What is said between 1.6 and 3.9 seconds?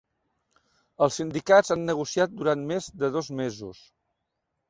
han negociat durant més de dos mesos.